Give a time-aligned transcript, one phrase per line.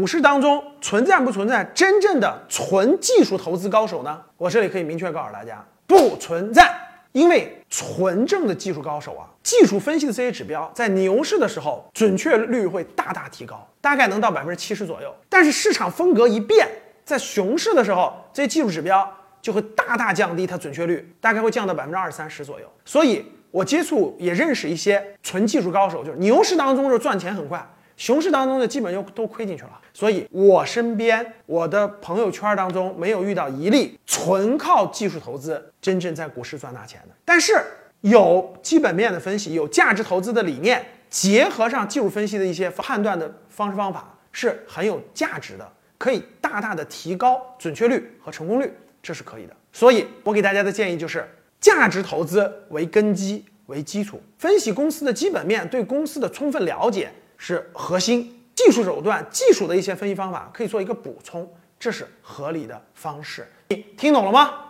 [0.00, 4.18] 股市当中存在不存在真正的纯技术投资高手呢？
[4.38, 6.74] 我这里可以明确告诉大家，不存在。
[7.12, 15.14] 因为纯正的技术高手啊，技术分析的这些指标，在牛市的时候准确率会大大提高，大概能到百分之七十左右。
[15.28, 16.66] 但是市场风格一变，
[17.04, 19.06] 在熊市的时候，这些技术指标
[19.42, 22.66] 就会大大降低它准确率，大概会降到百分之二三十左右。
[22.86, 27.62] 所以我接触也认识一些纯技术高手，就是牛市当中就赚钱很快。
[28.00, 37.14] 熊市当中呢，基本就都亏进去了，所以我身边我的朋友圈当中没有遇到一例纯靠技术投资真正在股市赚大钱的。
[37.26, 37.62] 但是
[38.00, 49.54] 有基本面的分析，有价值投资的理念，结合上技术分析的一些判断的方式方法，是很有价值的，可以大大的提高准确率和成功率，这是可以的。
[49.74, 51.28] 所以我给大家的建议就是，
[51.60, 57.10] 价值投资为根基为基础，分析公司的基本面，对公司的充分了解。
[57.42, 63.50] 是核心技术手段，技术的一些分析方法可以做一个补充，这是合理的方式。
[63.70, 64.69] 你听懂了吗？